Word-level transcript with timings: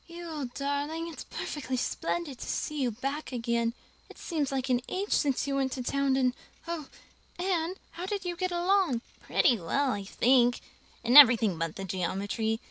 "You 0.07 0.27
old 0.27 0.55
darling, 0.55 1.07
it's 1.13 1.25
perfectly 1.25 1.77
splendid 1.77 2.39
to 2.39 2.47
see 2.47 2.81
you 2.81 2.89
back 2.89 3.31
again. 3.31 3.75
It 4.09 4.17
seems 4.17 4.51
like 4.51 4.67
an 4.69 4.81
age 4.89 5.11
since 5.11 5.45
you 5.45 5.53
went 5.57 5.73
to 5.73 5.83
town 5.83 6.15
and 6.15 6.33
oh, 6.67 6.87
Anne, 7.37 7.75
how 7.91 8.07
did 8.07 8.25
you 8.25 8.35
get 8.35 8.51
along?" 8.51 9.01
"Pretty 9.21 9.59
well, 9.59 9.91
I 9.91 10.03
think, 10.03 10.59
in 11.03 11.15
everything 11.17 11.55
but 11.59 11.75
the 11.75 11.85
geometry. 11.85 12.59